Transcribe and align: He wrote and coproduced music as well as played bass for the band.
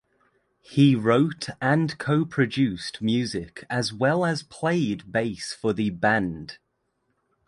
He 0.63 0.95
wrote 0.95 1.47
and 1.61 1.95
coproduced 1.99 3.01
music 3.03 3.65
as 3.69 3.93
well 3.93 4.25
as 4.25 4.41
played 4.41 5.11
bass 5.11 5.53
for 5.53 5.73
the 5.73 5.91
band. 5.91 6.57